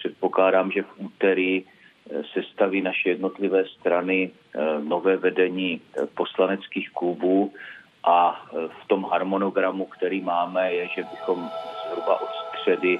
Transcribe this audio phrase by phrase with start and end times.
[0.00, 1.64] předpokládám, že v úterý
[2.32, 4.30] sestaví naše jednotlivé strany
[4.82, 5.80] nové vedení
[6.14, 7.52] poslaneckých klubů
[8.04, 11.50] a v tom harmonogramu, který máme, je, že bychom
[11.86, 12.98] zhruba od středy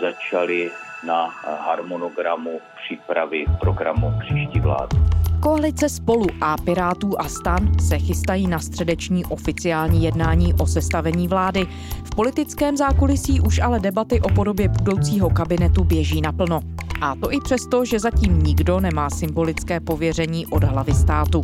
[0.00, 0.70] začali
[1.06, 5.21] na harmonogramu přípravy programu příští vlády.
[5.42, 11.66] Koalice Spolu a Pirátů a Stan se chystají na středeční oficiální jednání o sestavení vlády.
[12.04, 16.60] V politickém zákulisí už ale debaty o podobě budoucího kabinetu běží naplno.
[17.00, 21.42] A to i přesto, že zatím nikdo nemá symbolické pověření od hlavy státu.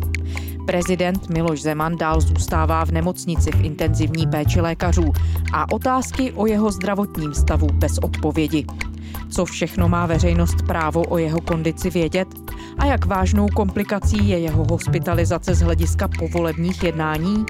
[0.65, 5.13] Prezident Miloš Zeman dál zůstává v nemocnici v intenzivní péči lékařů
[5.53, 8.65] a otázky o jeho zdravotním stavu bez odpovědi.
[9.29, 12.27] Co všechno má veřejnost právo o jeho kondici vědět
[12.77, 17.45] a jak vážnou komplikací je jeho hospitalizace z hlediska povolebních jednání?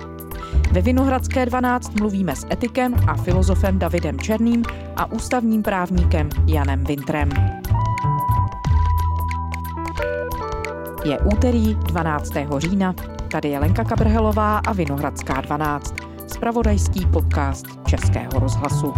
[0.72, 4.64] Ve Vinohradské 12 mluvíme s etikem a filozofem Davidem Černým
[4.96, 7.30] a ústavním právníkem Janem Vintrem.
[11.06, 12.34] Je úterý 12.
[12.58, 12.96] října.
[13.32, 15.96] Tady je Lenka Kabrhelová a Vinohradská 12.
[16.28, 18.94] Spravodajský podcast Českého rozhlasu.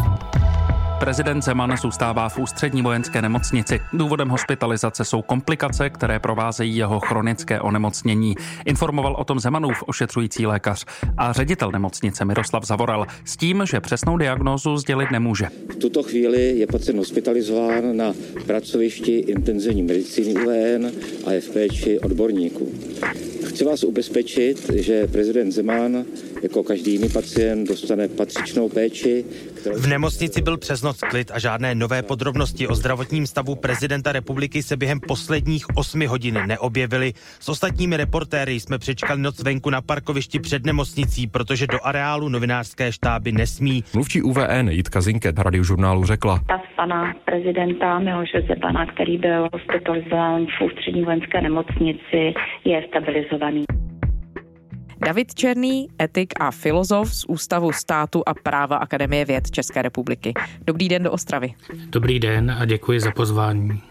[1.01, 3.79] Prezident Zeman zůstává v ústřední vojenské nemocnici.
[3.93, 8.35] Důvodem hospitalizace jsou komplikace, které provázejí jeho chronické onemocnění.
[8.65, 10.85] Informoval o tom Zemanův ošetřující lékař
[11.17, 15.45] a ředitel nemocnice Miroslav Zavoral s tím, že přesnou diagnózu sdělit nemůže.
[15.69, 18.13] V tuto chvíli je pacient hospitalizován na
[18.45, 20.91] pracovišti intenzivní medicíny UVN
[21.25, 22.71] a je v péči odborníků.
[23.45, 26.05] Chci vás ubezpečit, že prezident Zeman
[26.41, 29.25] jako každý jiný pacient dostane patřičnou péči.
[29.75, 34.63] V nemocnici byl přes noc klid a žádné nové podrobnosti o zdravotním stavu prezidenta republiky
[34.63, 37.13] se během posledních osmi hodin neobjevily.
[37.39, 42.91] S ostatními reportéry jsme přečkali noc venku na parkovišti před nemocnicí, protože do areálu novinářské
[42.91, 43.83] štáby nesmí.
[43.93, 46.39] Mluvčí UVN Jitka Zinket radiožurnálu řekla.
[46.47, 52.33] Ta pana prezidenta Miloše Zemana, který byl hospitalizován v ústřední vojenské nemocnici,
[52.65, 53.80] je stabilizovaný.
[55.05, 60.33] David Černý, etik a filozof z Ústavu státu a práva Akademie věd České republiky.
[60.65, 61.53] Dobrý den do Ostravy.
[61.89, 63.81] Dobrý den a děkuji za pozvání.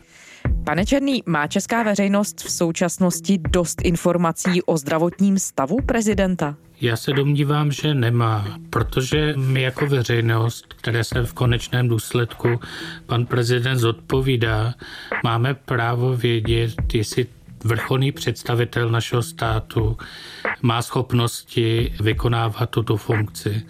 [0.65, 6.57] Pane Černý, má česká veřejnost v současnosti dost informací o zdravotním stavu prezidenta?
[6.81, 12.61] Já se domnívám, že nemá, protože my jako veřejnost, které se v konečném důsledku
[13.07, 14.75] pan prezident zodpovídá,
[15.25, 17.27] máme právo vědět, jestli
[17.65, 19.99] vrcholný představitel našeho státu
[20.63, 23.63] má schopnosti vykonávat tuto funkci.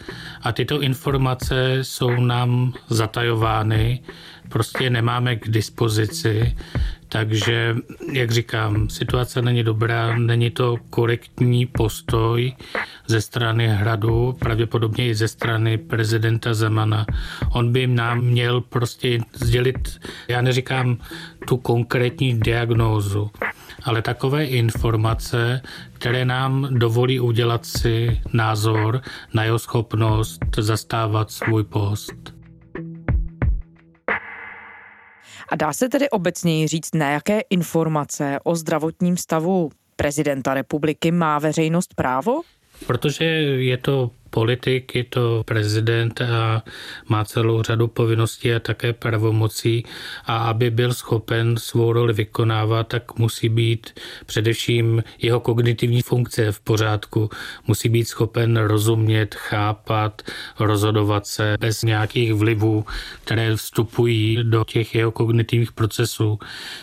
[0.42, 4.02] A tyto informace jsou nám zatajovány,
[4.48, 6.56] prostě nemáme k dispozici,
[7.12, 7.76] takže,
[8.12, 12.52] jak říkám, situace není dobrá, není to korektní postoj
[13.06, 17.06] ze strany hradu, pravděpodobně i ze strany prezidenta Zemana.
[17.52, 20.98] On by nám měl prostě sdělit, já neříkám
[21.48, 23.30] tu konkrétní diagnózu,
[23.84, 25.60] ale takové informace,
[25.92, 29.00] které nám dovolí udělat si názor
[29.34, 32.39] na jeho schopnost zastávat svůj post.
[35.50, 41.38] A dá se tedy obecněji říct, na jaké informace o zdravotním stavu prezidenta republiky má
[41.38, 42.40] veřejnost právo?
[42.86, 46.62] Protože je to politik, je to prezident a
[47.08, 49.84] má celou řadu povinností a také pravomocí
[50.26, 53.90] a aby byl schopen svou roli vykonávat, tak musí být
[54.26, 57.30] především jeho kognitivní funkce v pořádku.
[57.66, 60.22] Musí být schopen rozumět, chápat,
[60.58, 62.84] rozhodovat se bez nějakých vlivů,
[63.24, 66.38] které vstupují do těch jeho kognitivních procesů.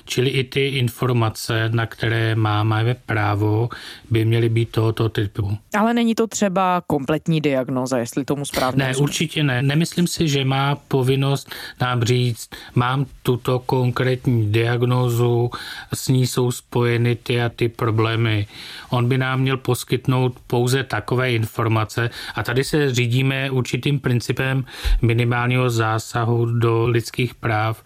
[0.06, 3.70] Čili i ty informace, na které máme právo,
[4.10, 5.58] by měly být tohoto typu.
[5.78, 9.04] Ale není to třeba kompletní definitivní diagnoza, jestli tomu správně Ne, rozumím.
[9.04, 9.62] určitě ne.
[9.62, 11.50] Nemyslím si, že má povinnost
[11.82, 15.50] nám říct, mám tuto konkrétní diagnózu,
[15.94, 18.48] s ní jsou spojeny ty a ty problémy.
[18.90, 24.66] On by nám měl poskytnout pouze takové informace a tady se řídíme určitým principem
[25.02, 27.84] minimálního zásahu do lidských práv,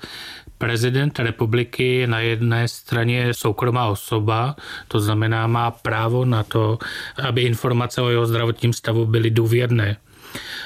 [0.61, 4.55] Prezident republiky na jedné straně soukromá osoba,
[4.87, 6.77] to znamená má právo na to,
[7.23, 9.97] aby informace o jeho zdravotním stavu byly důvěrné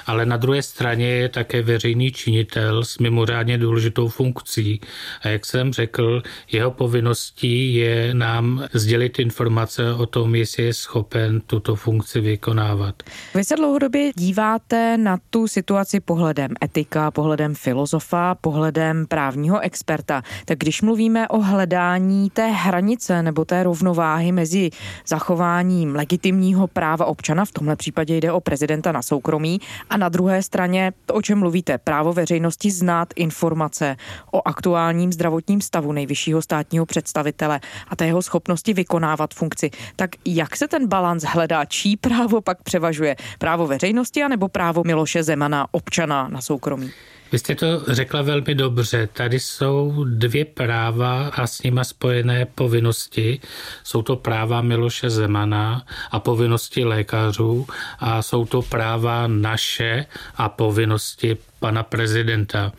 [0.06, 4.82] ale na druhé straně je také veřejný činitel s mimořádně důležitou funkcí.
[5.22, 11.42] A jak jsem řekl, jeho povinností je nám sdělit informace o tom, jestli je schopen
[11.42, 13.04] tuto funkci vykonávat.
[13.36, 20.22] Vy se dlouhodobě díváte na tu situaci pohledem etika, pohledem filozofa, pohledem právního experta.
[20.46, 24.70] Tak když mluvíme o hledání té hranice nebo té rovnováhy mezi
[25.08, 29.55] zachováním legitimního práva občana, v tomhle případě jde o prezidenta na soukromí,
[29.90, 33.98] A na druhé straně, to, o čem mluvíte, právo veřejnosti znát informace
[34.32, 39.72] o aktuálním zdravotním stavu nejvyššího státního představitele a té jeho schopnosti vykonávat funkci.
[39.96, 41.66] Tak jak se ten balans hledá?
[41.66, 43.16] Čí právo pak převažuje?
[43.40, 46.92] Právo veřejnosti anebo právo Miloše Zemana, občana na soukromí?
[47.32, 49.10] Vy jste to řekla velmi dobře.
[49.14, 53.40] Tady jsou dvě práva a s nima spojené povinnosti.
[53.84, 57.68] Jsou to práva Miloše Zemana a povinnosti lékařů
[58.00, 60.06] a jsou to práva naše
[60.36, 62.72] a povinnosti pana prezidenta.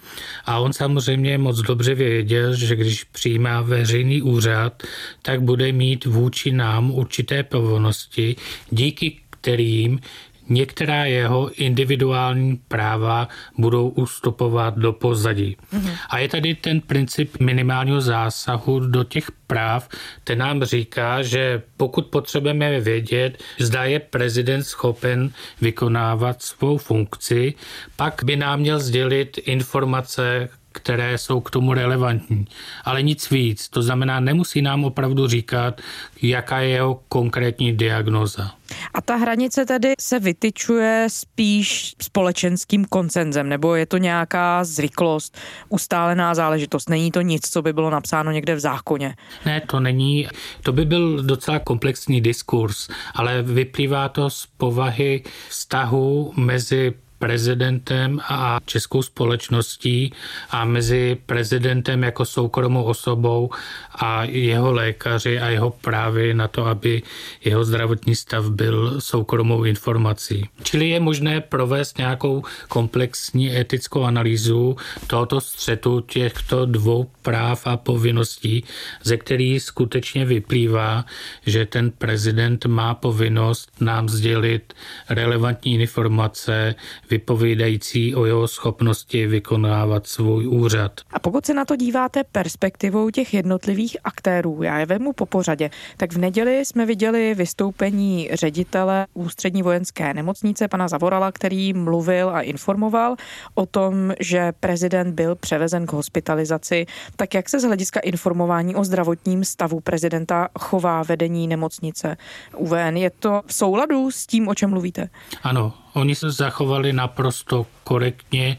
[0.45, 4.83] A on samozřejmě moc dobře věděl, že když přijímá veřejný úřad,
[5.23, 8.37] tak bude mít vůči nám určité povinnosti,
[8.71, 10.01] díky kterým
[10.49, 13.29] některá jeho individuální práva
[13.59, 15.57] budou ustupovat do pozadí.
[15.73, 15.97] Mm-hmm.
[16.11, 19.89] A je tady ten princip minimálního zásahu do těch práv,
[20.25, 27.55] ten nám říká, že pokud potřebujeme vědět, zda je prezident schopen vykonávat svou funkci,
[27.97, 32.47] pak by nám měl sdělit informace, které jsou k tomu relevantní.
[32.85, 33.69] Ale nic víc.
[33.69, 35.81] To znamená, nemusí nám opravdu říkat,
[36.23, 38.51] jaká je jeho konkrétní diagnoza.
[38.95, 45.39] A ta hranice tedy se vytyčuje spíš společenským koncenzem, nebo je to nějaká zvyklost,
[45.69, 46.91] ustálená záležitost?
[46.91, 49.17] Není to nic, co by bylo napsáno někde v zákoně?
[49.47, 50.29] Ne, to není.
[50.63, 58.61] To by byl docela komplexní diskurs, ale vyplývá to z povahy vztahu mezi prezidentem a
[58.65, 60.13] českou společností
[60.51, 63.51] a mezi prezidentem jako soukromou osobou
[63.95, 67.03] a jeho lékaři a jeho právy na to, aby
[67.45, 70.49] jeho zdravotní stav byl soukromou informací.
[70.63, 74.77] Čili je možné provést nějakou komplexní etickou analýzu
[75.07, 78.65] tohoto střetu těchto dvou práv a povinností,
[79.03, 81.05] ze kterých skutečně vyplývá,
[81.47, 84.75] že ten prezident má povinnost nám sdělit
[85.09, 86.75] relevantní informace,
[87.11, 91.01] vypovídající o jeho schopnosti vykonávat svůj úřad.
[91.11, 95.71] A pokud se na to díváte perspektivou těch jednotlivých aktérů, já je vemu po pořadě,
[95.97, 102.41] tak v neděli jsme viděli vystoupení ředitele ústřední vojenské nemocnice, pana Zavorala, který mluvil a
[102.41, 103.17] informoval
[103.55, 106.87] o tom, že prezident byl převezen k hospitalizaci.
[107.17, 112.17] Tak jak se z hlediska informování o zdravotním stavu prezidenta chová vedení nemocnice
[112.57, 112.97] UVN?
[112.97, 115.09] Je to v souladu s tím, o čem mluvíte?
[115.43, 118.57] Ano, Oni se zachovali naprosto korektně.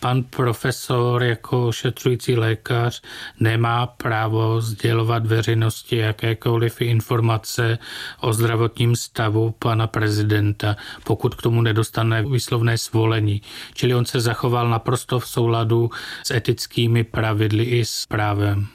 [0.00, 3.02] Pan profesor jako ošetřující lékař
[3.40, 7.78] nemá právo sdělovat veřejnosti jakékoliv informace
[8.20, 13.42] o zdravotním stavu pana prezidenta, pokud k tomu nedostane výslovné svolení.
[13.74, 15.90] Čili on se zachoval naprosto v souladu
[16.24, 18.66] s etickými pravidly i s právem.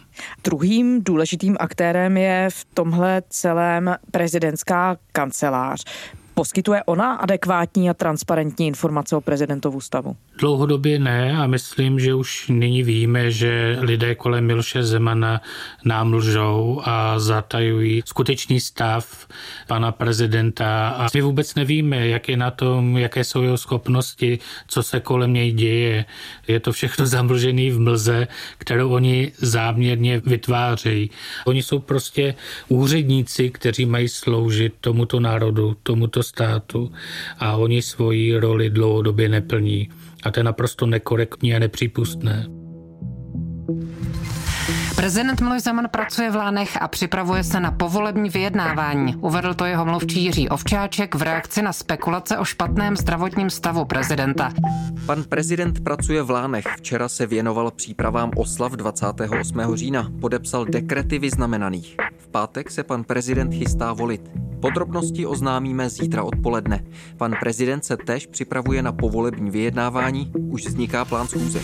[0.44, 5.86] Druhým důležitým aktérem je v tomhle celém prezidentská kancelář.
[6.40, 10.16] Poskytuje ona adekvátní a transparentní informace o prezidentovu stavu?
[10.38, 15.42] Dlouhodobě ne a myslím, že už nyní víme, že lidé kolem Milše Zemana
[15.86, 19.28] nám lžou a zatajují skutečný stav
[19.68, 24.84] pana prezidenta a my vůbec nevíme, jak je na tom, jaké jsou jeho schopnosti, co
[24.84, 26.06] se kolem něj děje.
[26.48, 28.28] Je to všechno zamlžené v mlze,
[28.58, 31.12] kterou oni záměrně vytvářejí.
[31.46, 32.36] Oni jsou prostě
[32.68, 36.92] úředníci, kteří mají sloužit tomuto národu, tomuto státu
[37.40, 39.90] a oni svoji roli dlouhodobě neplní.
[40.24, 42.46] A to je naprosto nekorektní a nepřípustné.
[44.96, 49.16] Prezident Miloš Zeman pracuje v Lánech a připravuje se na povolební vyjednávání.
[49.16, 54.52] Uvedl to jeho mluvčí Jiří Ovčáček v reakci na spekulace o špatném zdravotním stavu prezidenta.
[55.06, 56.66] Pan prezident pracuje v Lánech.
[56.78, 59.76] Včera se věnoval přípravám oslav 28.
[59.76, 60.12] října.
[60.22, 61.96] Podepsal dekrety vyznamenaných.
[62.18, 64.49] V pátek se pan prezident chystá volit.
[64.62, 66.86] Podrobnosti oznámíme zítra odpoledne.
[67.18, 70.32] Pan prezident se též připravuje na povolební vyjednávání.
[70.52, 71.62] Už vzniká plán schůze.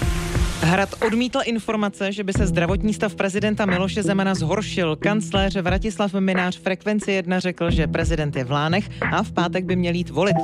[0.61, 4.95] Hrad odmítl informace, že by se zdravotní stav prezidenta Miloše Zemana zhoršil.
[4.95, 9.75] Kancléř Vratislav Minář Frekvenci 1 řekl, že prezident je v Lánech a v pátek by
[9.75, 10.35] měl jít volit.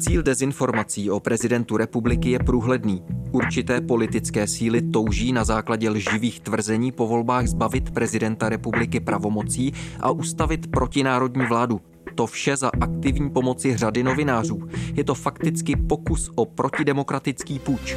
[0.00, 3.02] Cíl dezinformací o prezidentu republiky je průhledný.
[3.32, 10.10] Určité politické síly touží na základě lživých tvrzení po volbách zbavit prezidenta republiky pravomocí a
[10.10, 11.80] ustavit protinárodní vládu.
[12.20, 14.68] To vše za aktivní pomoci řady novinářů.
[14.94, 17.96] Je to fakticky pokus o protidemokratický půjč.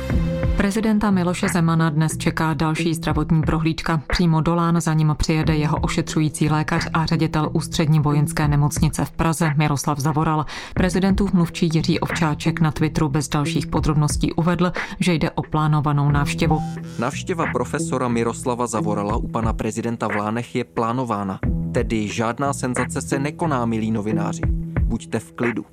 [0.58, 4.02] Prezidenta Miloše Zemana dnes čeká další zdravotní prohlídka.
[4.08, 9.12] Přímo do Lán za ním přijede jeho ošetřující lékař a ředitel ústřední vojenské nemocnice v
[9.12, 10.46] Praze Miroslav Zavoral.
[10.74, 16.60] Prezidentův mluvčí Jiří Ovčáček na Twitteru bez dalších podrobností uvedl, že jde o plánovanou návštěvu.
[17.00, 21.40] Návštěva profesora Miroslava Zavorala u pana prezidenta v Lánech je plánována.
[21.74, 24.42] Tedy žádná senzace se nekoná, milí novináři.
[24.84, 25.66] buďte v klidu.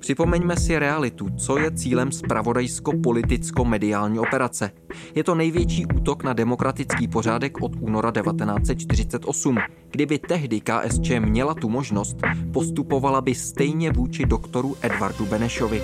[0.00, 4.70] Připomeňme si realitu, co je cílem spravodajsko-politicko-mediální operace.
[5.14, 9.58] Je to největší útok na demokratický pořádek od února 1948.
[9.90, 12.16] Kdyby tehdy KSČ měla tu možnost,
[12.52, 15.82] postupovala by stejně vůči doktoru Edvardu Benešovi.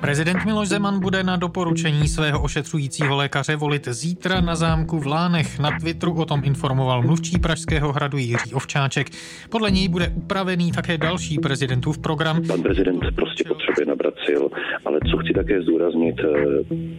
[0.00, 5.58] Prezident Miloš Zeman bude na doporučení svého ošetřujícího lékaře volit zítra na zámku v Lánech.
[5.58, 9.06] Na Twitteru o tom informoval mluvčí Pražského hradu Jiří Ovčáček.
[9.50, 12.42] Podle něj bude upravený také další prezidentův program.
[12.46, 14.42] Pan prezident prostě potřebuje nabrat sil,
[14.84, 16.24] ale co chci také zdůraznit, eh,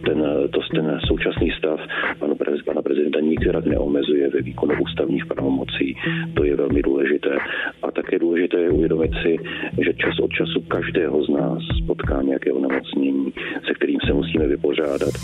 [0.06, 1.80] ten, to, ten současný stav
[2.18, 2.34] pana,
[2.66, 5.96] pana prezidenta nikterak neomezuje ve výkonu ústavních pravomocí.
[6.34, 7.38] To je velmi důležité.
[7.82, 9.36] A také důležité je uvědomit si,
[9.84, 13.32] že čas od času každého z nás potká nějaké onemocnění onemocnění,
[13.66, 15.14] se kterým se musíme vypořádat.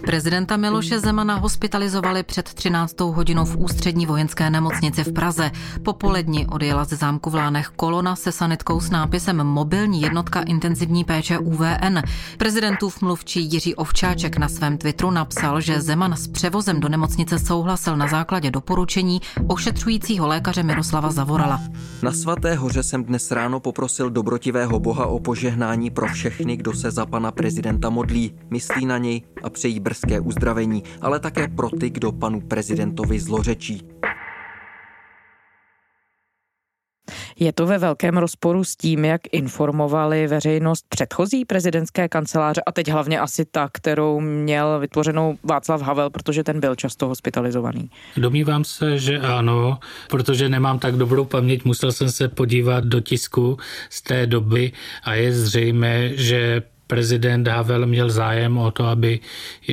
[0.00, 3.00] Prezidenta Miloše Zemana hospitalizovali před 13.
[3.00, 5.50] hodinou v ústřední vojenské nemocnici v Praze.
[5.82, 11.04] Po poledni odjela ze zámku v Lánech kolona se sanitkou s nápisem Mobilní jednotka intenzivní
[11.04, 11.98] péče UVN.
[12.38, 17.96] Prezidentův mluvčí Jiří Ovčáček na svém Twitteru napsal, že Zeman s převozem do nemocnice souhlasil
[17.96, 21.60] na základě doporučení ošetřujícího lékaře Miroslava Zavorala.
[22.02, 26.90] Na svaté hoře jsem dnes ráno poprosil dobrotivého boha o požehnání pro všechny, kdo se
[26.90, 31.90] za pana prezidenta modlí, myslí na něj a přejí brzké uzdravení, ale také pro ty,
[31.90, 33.82] kdo panu prezidentovi zlořečí.
[37.36, 42.88] Je to ve velkém rozporu s tím, jak informovali veřejnost předchozí prezidentské kanceláře a teď
[42.88, 47.90] hlavně asi ta, kterou měl vytvořenou Václav Havel, protože ten byl často hospitalizovaný.
[48.16, 53.58] Domnívám se, že ano, protože nemám tak dobrou paměť, musel jsem se podívat do tisku
[53.90, 54.72] z té doby
[55.04, 59.22] a je zřejmé, že prezident Havel měl zájem o to, aby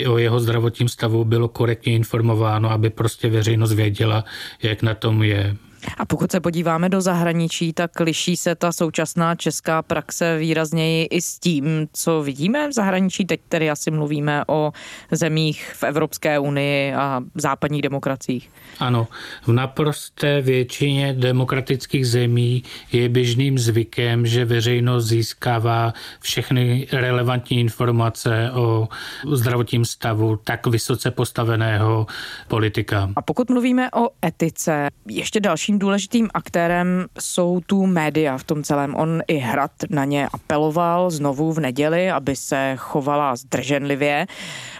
[0.08, 4.26] o jeho zdravotním stavu bylo korektně informováno, aby prostě veřejnost věděla,
[4.62, 5.58] jak na tom je.
[5.98, 11.22] A pokud se podíváme do zahraničí, tak liší se ta současná česká praxe výrazněji i
[11.22, 13.25] s tím, co vidíme v zahraničí.
[13.25, 14.72] Teď tedy asi mluvíme o
[15.12, 18.50] zemích v Evropské unii a západních demokraciích.
[18.79, 19.08] Ano,
[19.48, 28.88] v naprosté většině demokratických zemí je běžným zvykem, že veřejnost získává všechny relevantní informace o
[29.32, 32.08] zdravotním stavu tak vysoce postaveného
[32.48, 33.10] politika.
[33.15, 38.96] A pokud mluvíme o etice, ještě dalším důležitým aktérem jsou tu média v tom celém.
[38.96, 44.28] On i Hrad na ně apeloval znovu v neděli, aby se chovala zdrženlivě.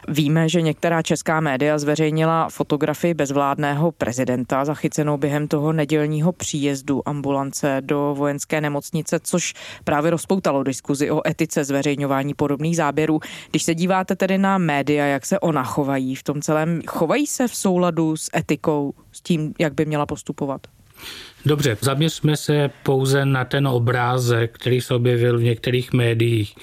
[0.08, 7.82] Víme, že některá česká média zveřejnila fotografii bezvládného prezidenta zachycenou během toho nedělního příjezdu ambulance
[7.82, 13.20] do vojenské nemocnice, což právě rozpoutalo diskuzi o etice zveřejňování podobných záběrů.
[13.50, 17.48] Když se díváte tedy na média, jak se ona chovají v tom celém, chovají se
[17.48, 20.62] v souladu s etikou, s tím, jak by měla postupovat?
[21.46, 26.56] Dobře, zaměřme se pouze na ten obrázek, který se objevil v některých médiích,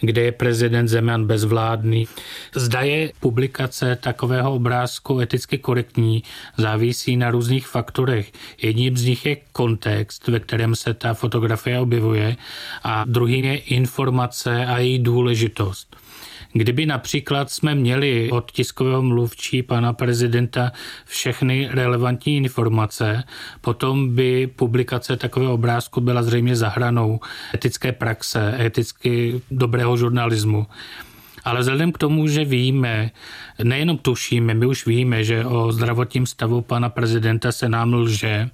[0.00, 2.08] kde je prezident Zeman bezvládný.
[2.54, 6.22] Zda je publikace takového obrázku eticky korektní,
[6.56, 8.32] závisí na různých faktorech.
[8.62, 12.36] Jedním z nich je kontext, ve kterém se ta fotografie objevuje
[12.82, 15.95] a druhým je informace a její důležitost.
[16.58, 20.72] Kdyby například jsme měli od tiskového mluvčí pana prezidenta
[21.04, 23.24] všechny relevantní informace,
[23.60, 27.20] potom by publikace takového obrázku byla zřejmě zahranou
[27.54, 30.66] etické praxe, eticky dobrého žurnalismu.
[31.44, 33.10] Ale vzhledem k tomu, že víme,
[33.62, 38.50] nejenom tušíme, my už víme, že o zdravotním stavu pana prezidenta se nám lže,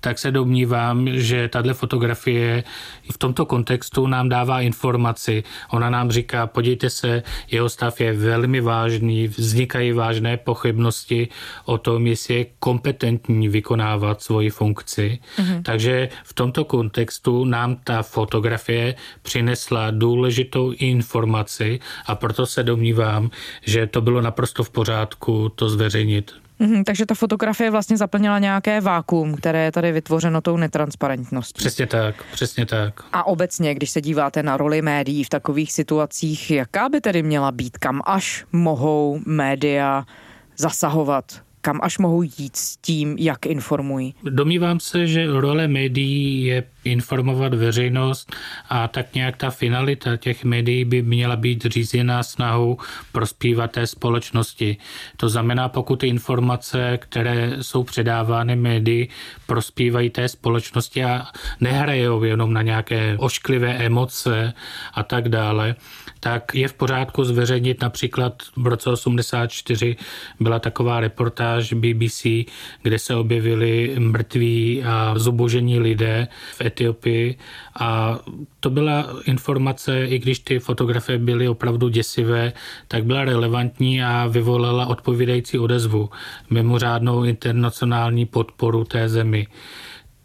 [0.00, 2.64] tak se domnívám, že tahle fotografie
[3.12, 5.44] v tomto kontextu nám dává informaci.
[5.70, 11.28] Ona nám říká, podívejte se, jeho stav je velmi vážný, vznikají vážné pochybnosti
[11.64, 15.18] o tom, jestli je kompetentní vykonávat svoji funkci.
[15.36, 15.62] Mm-hmm.
[15.62, 23.30] Takže v tomto kontextu nám ta fotografie přinesla důležitou informaci a proto se domnívám,
[23.62, 26.47] že to bylo naprosto v pořádku to zveřejnit.
[26.60, 31.58] Mm-hmm, takže ta fotografie vlastně zaplnila nějaké vákuum, které je tady vytvořeno tou netransparentností.
[31.58, 33.00] Přesně tak, přesně tak.
[33.12, 37.52] A obecně, když se díváte na roli médií v takových situacích, jaká by tedy měla
[37.52, 40.04] být, kam až mohou média
[40.56, 41.24] zasahovat
[41.60, 44.14] kam až mohou jít s tím, jak informují?
[44.22, 48.36] Domnívám se, že role médií je informovat veřejnost
[48.68, 52.78] a tak nějak ta finalita těch médií by měla být řízená snahou
[53.12, 54.76] prospívat té společnosti.
[55.16, 59.08] To znamená, pokud ty informace, které jsou předávány médii,
[59.46, 61.26] prospívají té společnosti a
[61.60, 64.52] nehrajou jenom na nějaké ošklivé emoce
[64.94, 65.74] a tak dále,
[66.20, 69.96] tak je v pořádku zveřejnit například v roce 84
[70.40, 72.26] byla taková reportáž BBC,
[72.82, 76.77] kde se objevili mrtví a zubožení lidé v Etiopii
[77.80, 78.18] a
[78.60, 82.52] to byla informace, i když ty fotografie byly opravdu děsivé,
[82.88, 86.10] tak byla relevantní a vyvolala odpovídající odezvu,
[86.50, 89.46] mimořádnou internacionální podporu té zemi.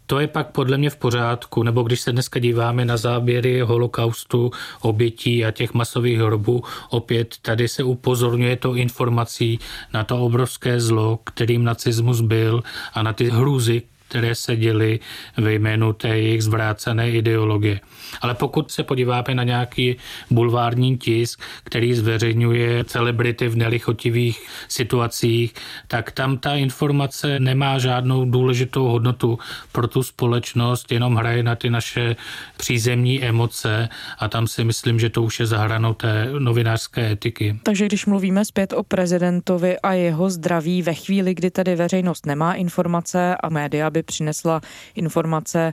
[0.06, 4.50] To je pak podle mě v pořádku, nebo když se dneska díváme na záběry holokaustu,
[4.80, 9.58] obětí a těch masových hrobů, opět tady se upozorňuje to informací
[9.94, 12.62] na to obrovské zlo, kterým nacismus byl
[12.94, 13.82] a na ty hrůzy,
[14.14, 15.00] které se děly
[15.36, 17.80] ve jménu té jejich zvrácené ideologie.
[18.20, 19.96] Ale pokud se podíváme na nějaký
[20.30, 25.54] bulvární tisk, který zveřejňuje celebrity v nelichotivých situacích,
[25.88, 29.38] tak tam ta informace nemá žádnou důležitou hodnotu
[29.72, 32.16] pro tu společnost, jenom hraje na ty naše
[32.56, 37.58] přízemní emoce a tam si myslím, že to už je zahranou té novinářské etiky.
[37.62, 42.54] Takže když mluvíme zpět o prezidentovi a jeho zdraví ve chvíli, kdy tady veřejnost nemá
[42.54, 44.60] informace a média by přinesla
[44.94, 45.72] informace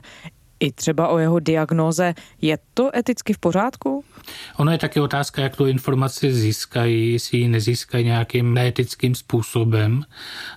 [0.60, 2.14] i třeba o jeho diagnóze.
[2.40, 4.04] Je to eticky v pořádku?
[4.56, 10.02] Ono je taky otázka, jak tu informaci získají, jestli ji nezískají nějakým neetickým způsobem,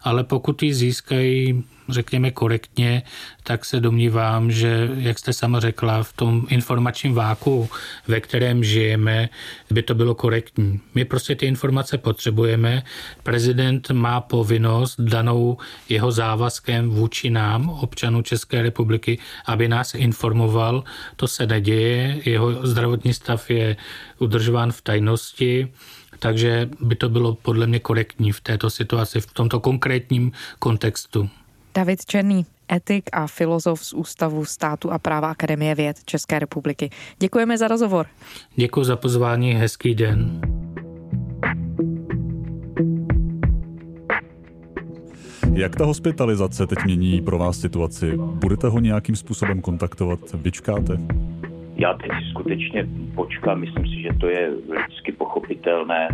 [0.04, 3.04] ale pokud ji získají řekněme korektně,
[3.44, 7.70] tak se domnívám, že, jak jste sama řekla, v tom informačním váku,
[8.08, 9.30] ve kterém žijeme,
[9.72, 10.80] by to bylo korektní.
[10.96, 12.84] My prostě ty informace potřebujeme.
[13.24, 15.58] Prezident má povinnost danou
[15.90, 20.84] jeho závazkem vůči nám, občanů České republiky, aby nás informoval.
[21.16, 23.76] To se neděje, jeho zdravotní stav je
[24.20, 25.68] udržován v tajnosti,
[26.20, 31.30] takže by to bylo podle mě korektní v této situaci, v tomto konkrétním kontextu.
[31.76, 36.90] David Černý, etik a filozof z Ústavu státu a práva Akademie věd České republiky.
[37.20, 38.06] Děkujeme za rozhovor.
[38.56, 40.42] Děkuji za pozvání, hezký den.
[45.54, 48.18] Jak ta hospitalizace teď mění pro vás situaci?
[48.18, 50.20] Budete ho nějakým způsobem kontaktovat?
[50.34, 50.98] Vyčkáte?
[51.76, 56.08] Já teď skutečně počkám, myslím si, že to je lidsky pochopitelné.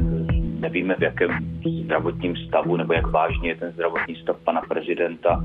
[0.60, 1.32] Nevíme, v jakém
[1.84, 5.44] zdravotním stavu nebo jak vážně je ten zdravotní stav pana prezidenta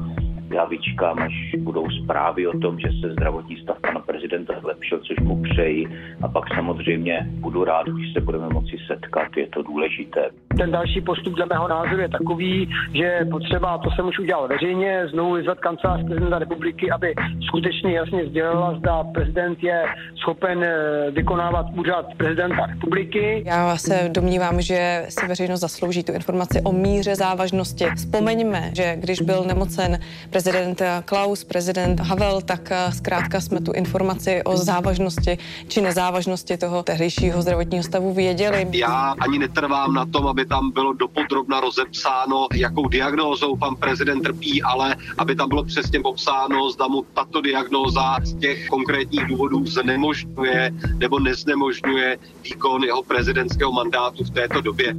[0.50, 5.16] já vyčkám, až budou zprávy o tom, že se zdravotní stav pana prezidenta zlepšil, což
[5.20, 5.86] mu přeji.
[6.22, 10.30] A pak samozřejmě budu rád, když se budeme moci setkat, je to důležité.
[10.58, 14.48] Ten další postup dle mého názoru je takový, že je potřeba, to jsem už udělal
[14.48, 17.14] veřejně, znovu vyzvat kancelář prezidenta republiky, aby
[17.46, 19.84] skutečně jasně sdělila, zda prezident je
[20.16, 23.42] schopen eh, vykonávat úřad prezidenta republiky.
[23.46, 27.84] Já se domnívám, že si veřejnost zaslouží tu informaci o míře závažnosti.
[27.96, 29.98] Vzpomeňme, že když byl nemocen
[30.36, 36.82] prezident Klaus, prezident Havel, tak eh, zkrátka jsme tu informaci o závažnosti či nezávažnosti toho
[36.82, 38.68] tehdejšího zdravotního stavu věděli.
[38.72, 44.62] Já ani netrvám na tom, aby tam bylo dopodrobna rozepsáno, jakou diagnózou pan prezident trpí,
[44.62, 50.70] ale aby tam bylo přesně popsáno, zda mu tato diagnóza z těch konkrétních důvodů znemožňuje
[50.98, 54.94] nebo neznemožňuje výkon jeho prezidentského mandátu v této době.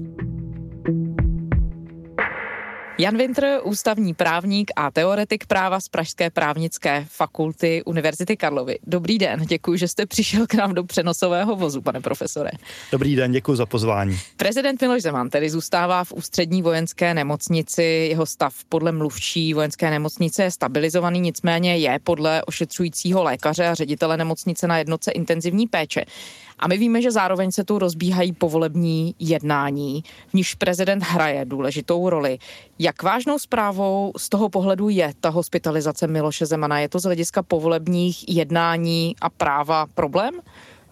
[2.99, 8.79] Jan Winter, ústavní právník a teoretik práva z Pražské právnické fakulty Univerzity Karlovy.
[8.87, 12.51] Dobrý den, děkuji, že jste přišel k nám do přenosového vozu, pane profesore.
[12.91, 14.19] Dobrý den, děkuji za pozvání.
[14.37, 17.83] Prezident Miloš Zeman tedy zůstává v ústřední vojenské nemocnici.
[17.83, 24.17] Jeho stav podle mluvčí vojenské nemocnice je stabilizovaný, nicméně je podle ošetřujícího lékaře a ředitele
[24.17, 26.05] nemocnice na jednotce intenzivní péče.
[26.59, 32.09] A my víme, že zároveň se tu rozbíhají povolební jednání, v níž prezident hraje důležitou
[32.09, 32.37] roli.
[32.87, 36.79] Jak vážnou zprávou z toho pohledu je ta hospitalizace Miloše Zemana?
[36.79, 40.33] Je to z hlediska povolebních jednání a práva problém?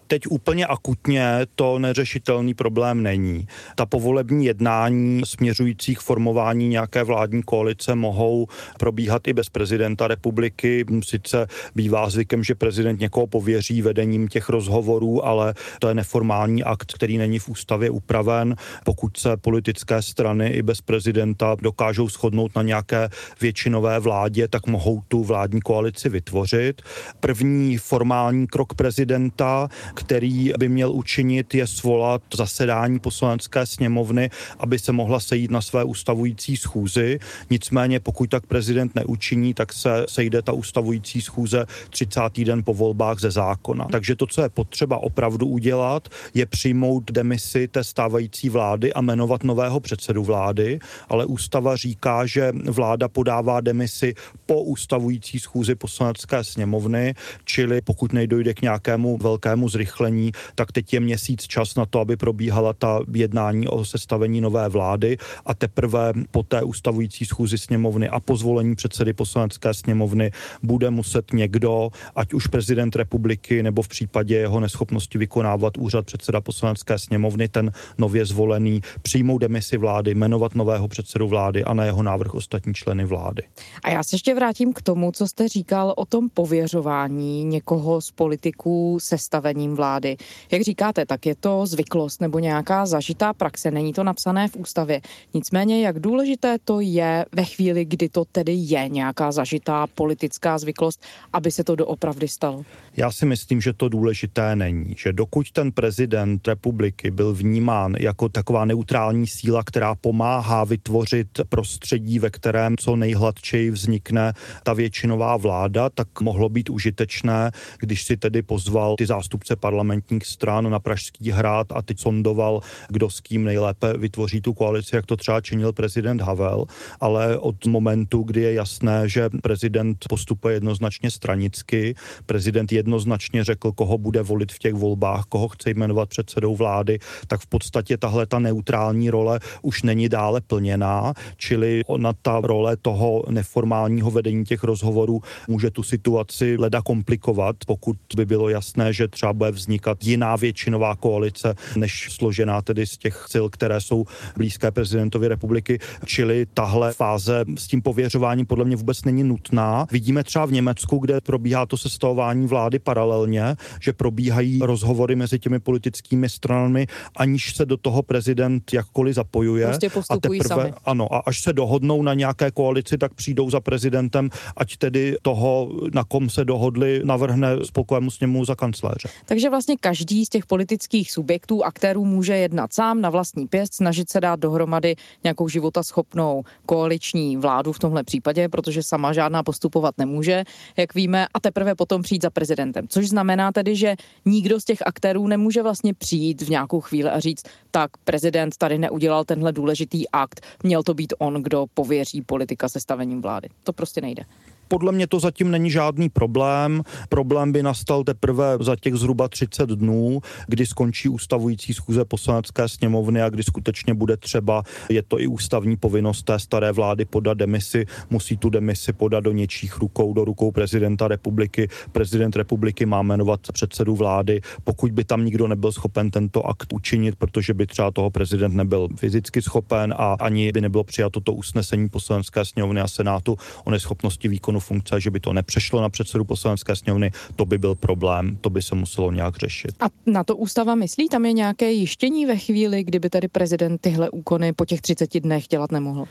[0.07, 3.47] Teď úplně akutně to neřešitelný problém není.
[3.75, 8.47] Ta povolební jednání směřující k formování nějaké vládní koalice mohou
[8.79, 10.85] probíhat i bez prezidenta republiky.
[11.03, 16.93] Sice bývá zvykem, že prezident někoho pověří vedením těch rozhovorů, ale to je neformální akt,
[16.93, 18.55] který není v ústavě upraven.
[18.85, 23.09] Pokud se politické strany i bez prezidenta dokážou shodnout na nějaké
[23.41, 26.81] většinové vládě, tak mohou tu vládní koalici vytvořit.
[27.19, 34.29] První formální krok prezidenta který by měl učinit, je svolat zasedání poslanecké sněmovny,
[34.59, 37.19] aby se mohla sejít na své ustavující schůzi.
[37.49, 42.21] Nicméně, pokud tak prezident neučiní, tak se sejde ta ustavující schůze 30.
[42.45, 43.87] den po volbách ze zákona.
[43.91, 49.43] Takže to, co je potřeba opravdu udělat, je přijmout demisi té stávající vlády a jmenovat
[49.43, 50.79] nového předsedu vlády,
[51.09, 54.13] ale ústava říká, že vláda podává demisi
[54.45, 57.13] po ustavující schůzi poslanecké sněmovny,
[57.45, 61.99] čili pokud nejdojde k nějakému velkému zrychlení, zrychlení, tak teď je měsíc čas na to,
[61.99, 68.09] aby probíhala ta jednání o sestavení nové vlády a teprve po té ustavující schůzi sněmovny
[68.09, 70.31] a po zvolení předsedy poslanecké sněmovny
[70.63, 76.41] bude muset někdo, ať už prezident republiky nebo v případě jeho neschopnosti vykonávat úřad předseda
[76.41, 82.03] poslanecké sněmovny, ten nově zvolený, přijmout demisi vlády, jmenovat nového předsedu vlády a na jeho
[82.03, 83.43] návrh ostatní členy vlády.
[83.83, 88.11] A já se ještě vrátím k tomu, co jste říkal o tom pověřování někoho z
[88.11, 90.17] politiků sestavením vlády.
[90.51, 95.01] Jak říkáte, tak je to zvyklost nebo nějaká zažitá praxe, není to napsané v ústavě.
[95.33, 101.03] Nicméně, jak důležité to je ve chvíli, kdy to tedy je nějaká zažitá politická zvyklost,
[101.33, 102.65] aby se to doopravdy stalo?
[102.97, 104.95] Já si myslím, že to důležité není.
[104.97, 112.19] Že dokud ten prezident republiky byl vnímán jako taková neutrální síla, která pomáhá vytvořit prostředí,
[112.19, 114.33] ve kterém co nejhladčeji vznikne
[114.63, 120.69] ta většinová vláda, tak mohlo být užitečné, když si tedy pozval ty zástupce parlamentních stran
[120.69, 125.17] na Pražský hrad a teď sondoval, kdo s kým nejlépe vytvoří tu koalici, jak to
[125.17, 126.65] třeba činil prezident Havel,
[126.99, 133.97] ale od momentu, kdy je jasné, že prezident postupuje jednoznačně stranicky, prezident jednoznačně řekl, koho
[133.97, 138.39] bude volit v těch volbách, koho chce jmenovat předsedou vlády, tak v podstatě tahle ta
[138.39, 145.21] neutrální role už není dále plněná, čili ona ta role toho neformálního vedení těch rozhovorů
[145.47, 150.95] může tu situaci leda komplikovat, pokud by bylo jasné, že třeba bude vznikat jiná většinová
[150.95, 154.05] koalice, než složená tedy z těch sil, které jsou
[154.37, 155.79] blízké prezidentovi republiky.
[156.05, 159.87] Čili tahle fáze s tím pověřováním podle mě vůbec není nutná.
[159.91, 165.59] Vidíme třeba v Německu, kde probíhá to sestavování vlády paralelně, že probíhají rozhovory mezi těmi
[165.59, 169.67] politickými stranami, aniž se do toho prezident jakkoliv zapojuje.
[169.67, 170.73] Prostě a teprve, sami.
[170.85, 175.71] ano, a až se dohodnou na nějaké koalici, tak přijdou za prezidentem, ať tedy toho,
[175.93, 179.09] na kom se dohodli, navrhne spokojenému sněmu za kancléře.
[179.25, 184.09] Takže vlastně každý z těch politických subjektů, aktérů může jednat sám na vlastní pěst, snažit
[184.09, 190.43] se dát dohromady nějakou životaschopnou koaliční vládu v tomhle případě, protože sama žádná postupovat nemůže,
[190.77, 192.87] jak víme, a teprve potom přijít za prezidentem.
[192.87, 197.19] Což znamená tedy, že nikdo z těch aktérů nemůže vlastně přijít v nějakou chvíli a
[197.19, 202.69] říct, tak prezident tady neudělal tenhle důležitý akt, měl to být on, kdo pověří politika
[202.69, 203.49] sestavením vlády.
[203.63, 204.23] To prostě nejde.
[204.67, 206.83] Podle mě to zatím není žádný problém.
[207.09, 213.21] Problém by nastal teprve za těch zhruba 30 dnů, kdy skončí ustavující schůze poslanecké sněmovny
[213.21, 217.85] a kdy skutečně bude třeba, je to i ústavní povinnost té staré vlády podat demisi,
[218.09, 221.67] musí tu demisi podat do něčích rukou, do rukou prezidenta republiky.
[221.91, 224.41] Prezident republiky má jmenovat předsedu vlády.
[224.63, 228.87] Pokud by tam nikdo nebyl schopen tento akt učinit, protože by třeba toho prezident nebyl
[228.95, 234.27] fyzicky schopen a ani by nebylo přijato to usnesení poslanecké sněmovny a senátu o neschopnosti
[234.27, 238.37] výkonu výkonu funkce, že by to nepřešlo na předsedu poslanecké sněmovny, to by byl problém,
[238.41, 239.75] to by se muselo nějak řešit.
[239.79, 241.09] A na to ústava myslí?
[241.09, 245.47] Tam je nějaké jištění ve chvíli, kdyby tady prezident tyhle úkony po těch 30 dnech
[245.47, 246.05] dělat nemohl?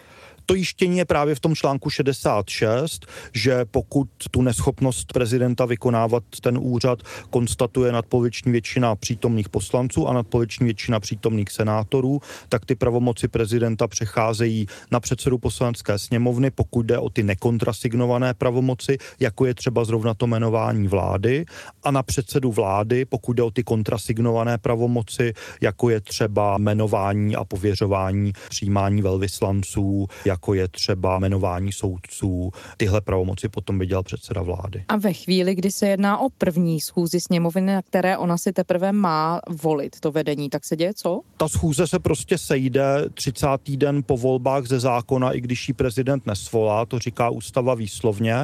[0.46, 6.59] To jištění je právě v tom článku 66, že pokud tu neschopnost prezidenta vykonávat ten
[6.61, 6.98] úřad
[7.30, 14.66] konstatuje nadpověční většina přítomných poslanců a nadpověční většina přítomných senátorů, tak ty pravomoci prezidenta přecházejí
[14.90, 20.26] na předsedu poslanecké sněmovny, pokud jde o ty nekontrasignované pravomoci, jako je třeba zrovna to
[20.26, 21.44] jmenování vlády,
[21.83, 27.44] a na předsedu vlády, pokud jde o ty kontrasignované pravomoci, jako je třeba jmenování a
[27.44, 32.51] pověřování, přijímání velvyslanců, jako je třeba jmenování soudců.
[32.77, 34.85] Tyhle pravomoci potom by dělal předseda vlády.
[34.88, 38.92] A ve chvíli, kdy se jedná o první schůzi sněmovny, na které ona si teprve
[38.92, 41.20] má volit to vedení, tak se děje co?
[41.37, 43.47] Ta schůze se prostě sejde 30.
[43.77, 48.35] den po volbách ze zákona, i když ji prezident nesvolá, to říká ústava výslovně,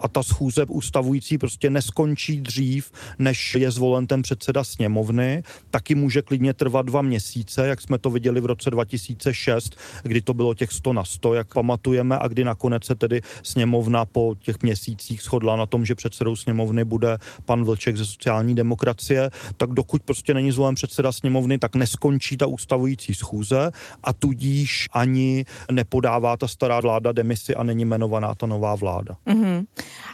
[0.00, 6.22] a ta schůze ustavující prostě neskončí dřív, než je zvolen ten předseda sněmovny, taky může
[6.22, 10.72] klidně trvat dva měsíce, jak jsme to viděli v roce 2006, kdy to bylo těch
[10.72, 15.56] 100 na 100, jak pamatujeme, a kdy nakonec se tedy sněmovna po těch měsících shodla
[15.56, 20.52] na tom, že předsedou sněmovny bude pan Vlček ze sociální demokracie, tak dokud prostě není
[20.52, 23.70] zvolen předseda sněmovny, tak neskončí ta ustavující schůze
[24.04, 29.16] a tudíž ani nepodává ta stará vláda demisi a není jmenovaná ta nová vláda.
[29.26, 29.66] Mm-hmm.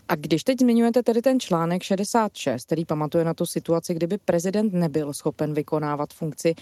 [0.08, 4.72] A když teď zmiňujete tedy ten článek 66, který pamatuje na tu situaci, kdyby prezident
[4.72, 6.54] nebyl schopen vykonávat funkci,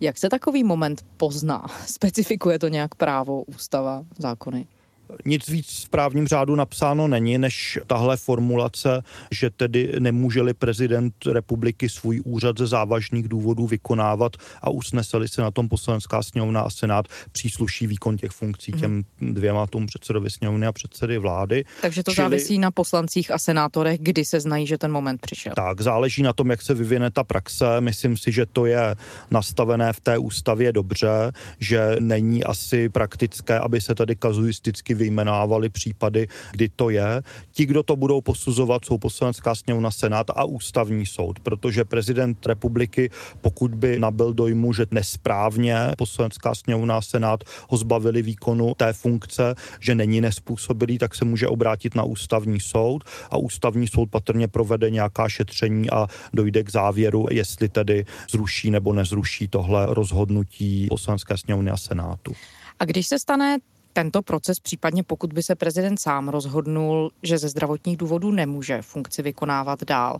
[0.00, 1.66] jak se takový moment pozná?
[1.86, 4.66] Specifikuje to nějak právo, ústava, zákony?
[5.24, 11.88] Nic víc v právním řádu napsáno není, než tahle formulace, že tedy nemůže-li prezident republiky
[11.88, 17.06] svůj úřad ze závažných důvodů vykonávat a usneseli se na tom poslanecká sněmovna a senát
[17.32, 21.64] přísluší výkon těch funkcí těm dvěma tomu předsedovi sněmovny a předsedy vlády.
[21.82, 22.24] Takže to Čili...
[22.24, 25.52] závisí na poslancích a senátorech, kdy se znají, že ten moment přišel.
[25.56, 27.80] Tak, záleží na tom, jak se vyvine ta praxe.
[27.80, 28.96] Myslím si, že to je
[29.30, 36.28] nastavené v té ústavě dobře, že není asi praktické, aby se tady kazuisticky vyjmenávali případy,
[36.52, 37.22] kdy to je.
[37.52, 43.10] Ti, kdo to budou posuzovat, jsou poslanecká sněmovna, senát a ústavní soud, protože prezident republiky,
[43.40, 49.94] pokud by nabil dojmu, že nesprávně poslanecká sněmovna senát ho zbavili výkonu té funkce, že
[49.94, 55.28] není nespůsobilý, tak se může obrátit na ústavní soud a ústavní soud patrně provede nějaká
[55.28, 61.76] šetření a dojde k závěru, jestli tedy zruší nebo nezruší tohle rozhodnutí poslanecké sněmovny a
[61.76, 62.32] senátu.
[62.78, 63.58] A když se stane
[63.92, 69.22] tento proces, případně pokud by se prezident sám rozhodnul, že ze zdravotních důvodů nemůže funkci
[69.22, 70.18] vykonávat dál,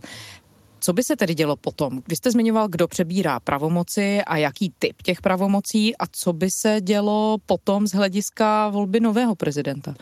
[0.79, 2.01] co by se tedy dělo potom?
[2.07, 6.77] Vy jste zmiňoval, kdo přebírá pravomoci a jaký typ těch pravomocí a co by se
[6.81, 9.95] dělo potom z hlediska volby nového prezidenta?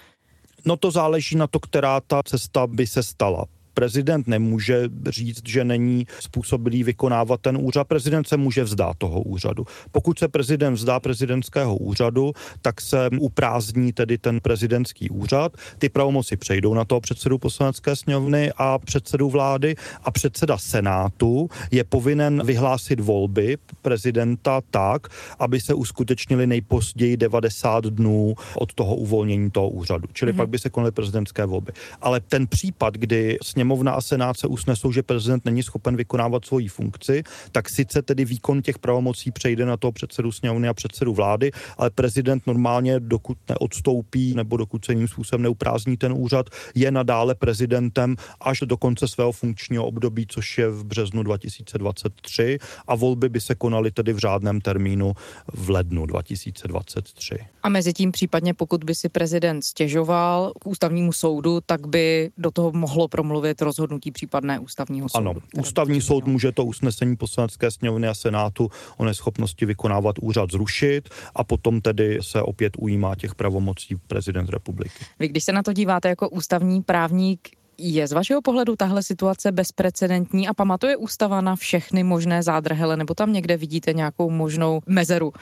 [0.65, 3.45] No to záleží na to, která ta cesta by se stala
[3.79, 7.87] prezident nemůže říct, že není způsobilý vykonávat ten úřad.
[7.87, 9.65] Prezident se může vzdát toho úřadu.
[9.91, 15.51] Pokud se prezident vzdá prezidentského úřadu, tak se uprázdní tedy ten prezidentský úřad.
[15.77, 21.83] Ty pravomoci přejdou na toho předsedu poslanecké sněmovny a předsedu vlády a předseda senátu je
[21.83, 25.07] povinen vyhlásit volby prezidenta tak,
[25.39, 30.07] aby se uskutečnili nejpozději 90 dnů od toho uvolnění toho úřadu.
[30.13, 30.37] Čili mm-hmm.
[30.37, 31.71] pak by se konaly prezidentské volby.
[32.01, 36.45] Ale ten případ, kdy sněmovna sněmovna a senát se usnesou, že prezident není schopen vykonávat
[36.45, 41.13] svoji funkci, tak sice tedy výkon těch pravomocí přejde na toho předsedu sněmovny a předsedu
[41.13, 46.91] vlády, ale prezident normálně, dokud neodstoupí nebo dokud se ním způsobem neuprázdní ten úřad, je
[46.91, 53.29] nadále prezidentem až do konce svého funkčního období, což je v březnu 2023 a volby
[53.29, 55.13] by se konaly tedy v řádném termínu
[55.53, 57.37] v lednu 2023.
[57.63, 62.51] A mezi tím případně, pokud by si prezident stěžoval k ústavnímu soudu, tak by do
[62.51, 65.29] toho mohlo promluvit rozhodnutí případné ústavního soudu.
[65.29, 71.09] Ano, ústavní soud může to usnesení poslanecké sněmovny a senátu o neschopnosti vykonávat úřad zrušit
[71.35, 75.05] a potom tedy se opět ujímá těch pravomocí prezident republiky.
[75.19, 77.49] Vy když se na to díváte jako ústavní právník,
[77.81, 83.13] je z vašeho pohledu tahle situace bezprecedentní a pamatuje ústava na všechny možné zádrhele, nebo
[83.13, 85.33] tam někde vidíte nějakou možnou mezeru?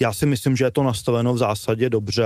[0.00, 2.24] Já si myslím, že je to nastaveno v zásadě dobře.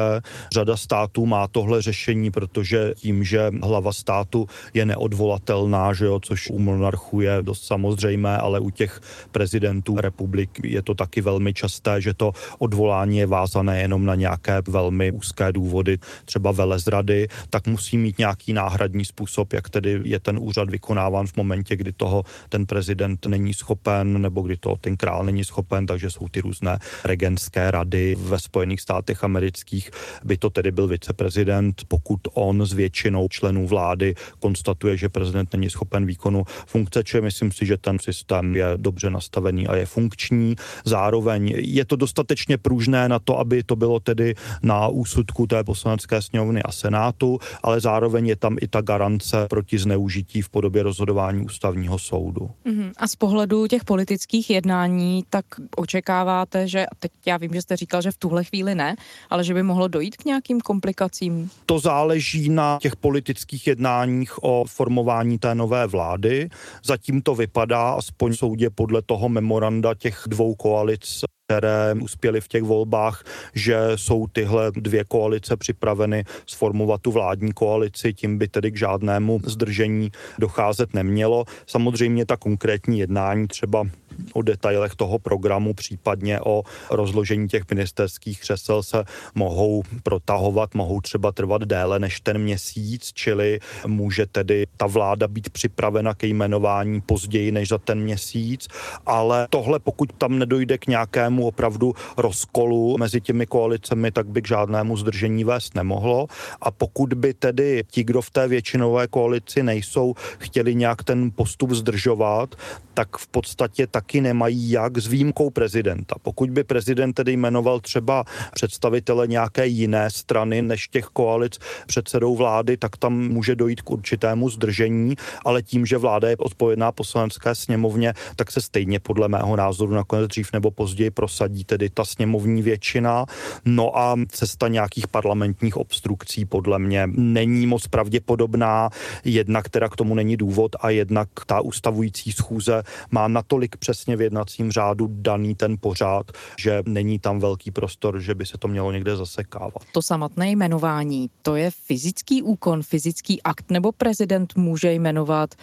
[0.53, 6.51] Řada států má tohle řešení, protože tím, že hlava státu je neodvolatelná, že jo, což
[6.51, 9.01] u monarchů je dost samozřejmé, ale u těch
[9.33, 14.63] prezidentů republik je to taky velmi časté, že to odvolání je vázané jenom na nějaké
[14.69, 20.39] velmi úzké důvody, třeba velezrady, tak musí mít nějaký náhradní způsob, jak tedy je ten
[20.41, 25.25] úřad vykonáván v momentě, kdy toho ten prezident není schopen, nebo kdy to ten král
[25.25, 29.91] není schopen, takže jsou ty různé regentské Evropské rady ve Spojených státech amerických
[30.25, 35.71] by to tedy byl viceprezident, pokud on s většinou členů vlády konstatuje, že prezident není
[35.71, 40.57] schopen výkonu funkce, či myslím si, že ten systém je dobře nastavený a je funkční.
[40.85, 46.23] Zároveň je to dostatečně pružné na to, aby to bylo tedy na úsudku té poslanecké
[46.23, 51.45] sněmovny a senátu, ale zároveň je tam i ta garance proti zneužití v podobě rozhodování
[51.45, 52.51] ústavního soudu.
[52.67, 52.93] Mm-hmm.
[52.97, 55.45] A z pohledu těch politických jednání, tak
[55.77, 58.97] očekáváte, že teď já vím, Vím, že jste říkal, že v tuhle chvíli ne,
[59.31, 61.51] ale že by mohlo dojít k nějakým komplikacím.
[61.67, 66.49] To záleží na těch politických jednáních o formování té nové vlády.
[66.85, 72.63] Zatím to vypadá, aspoň soudě podle toho memoranda těch dvou koalic které uspěly v těch
[72.63, 78.79] volbách, že jsou tyhle dvě koalice připraveny sformovat tu vládní koalici, tím by tedy k
[78.79, 81.45] žádnému zdržení docházet nemělo.
[81.67, 83.85] Samozřejmě ta konkrétní jednání třeba
[84.33, 91.33] o detailech toho programu, případně o rozložení těch ministerských křesel se mohou protahovat, mohou třeba
[91.33, 97.53] trvat déle než ten měsíc, čili může tedy ta vláda být připravena ke jmenování později
[97.53, 98.69] než za ten měsíc,
[99.07, 104.49] ale tohle pokud tam nedojde k nějakému opravdu rozkolu mezi těmi koalicemi, tak by k
[104.49, 106.27] žádnému zdržení vést nemohlo
[106.61, 111.71] a pokud by tedy ti, kdo v té většinové koalici nejsou, chtěli nějak ten postup
[111.71, 112.55] zdržovat,
[112.95, 116.15] tak v podstatě taky nemají jak s výjimkou prezidenta.
[116.23, 118.25] Pokud by prezident tedy jmenoval třeba
[118.55, 124.51] představitele nějaké jiné strany než těch koalic předsedou vlády, tak tam může dojít k určitému
[124.51, 129.95] zdržení, ale tím, že vláda je odpovědná poslanecké sněmovně, tak se stejně podle mého názoru
[129.95, 133.25] nakonec dřív nebo později prosadí tedy ta sněmovní většina.
[133.65, 138.91] No a cesta nějakých parlamentních obstrukcí podle mě není moc pravděpodobná,
[139.25, 144.21] jednak teda k tomu není důvod a jednak ta ustavující schůze má natolik přesně v
[144.21, 148.93] jednacím řádu daný ten pořád, že není tam velký prostor, že by se to mělo
[148.93, 149.85] někde zasekávat.
[149.93, 155.55] To samotné jmenování, to je fyzický úkon, fyzický akt, nebo prezident může jmenovat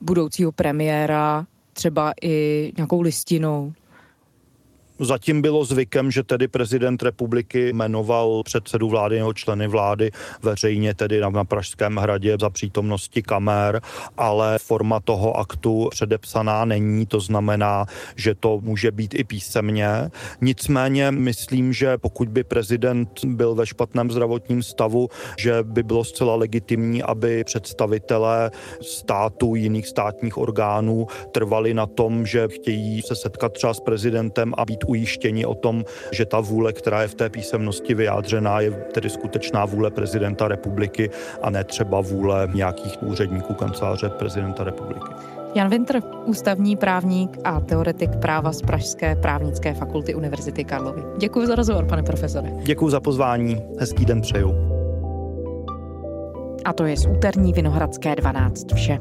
[0.00, 3.72] budoucího premiéra třeba i nějakou listinou?
[4.98, 10.10] Zatím bylo zvykem, že tedy prezident republiky jmenoval předsedu vlády nebo členy vlády
[10.42, 13.80] veřejně tedy na, na Pražském hradě za přítomnosti kamer,
[14.16, 20.10] ale forma toho aktu předepsaná není, to znamená, že to může být i písemně.
[20.40, 26.34] Nicméně myslím, že pokud by prezident byl ve špatném zdravotním stavu, že by bylo zcela
[26.34, 33.74] legitimní, aby představitelé státu, jiných státních orgánů trvali na tom, že chtějí se setkat třeba
[33.74, 37.94] s prezidentem a být ujištěni o tom, že ta vůle, která je v té písemnosti
[37.94, 41.10] vyjádřená, je tedy skutečná vůle prezidenta republiky
[41.42, 45.14] a ne třeba vůle nějakých úředníků kanceláře prezidenta republiky.
[45.54, 51.02] Jan Winter, ústavní právník a teoretik práva z Pražské právnické fakulty Univerzity Karlovy.
[51.18, 52.50] Děkuji za rozhovor, pane profesore.
[52.62, 53.62] Děkuji za pozvání.
[53.78, 54.54] Hezký den přeju.
[56.64, 58.98] A to je z úterní Vinohradské 12 vše.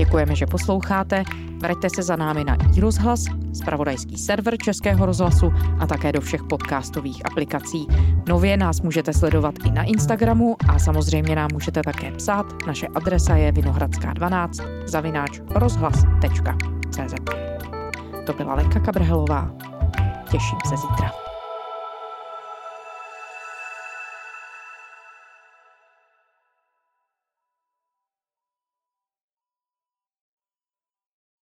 [0.00, 1.22] Děkujeme, že posloucháte.
[1.62, 7.26] Vraťte se za námi na iRozhlas, spravodajský server Českého rozhlasu a také do všech podcastových
[7.26, 7.86] aplikací.
[8.28, 12.46] Nově nás můžete sledovat i na Instagramu a samozřejmě nám můžete také psát.
[12.66, 17.14] Naše adresa je vinohradská12 zavináč rozhlas.cz
[18.26, 19.50] To byla Lenka Kabrhelová.
[20.30, 21.29] Těším se zítra.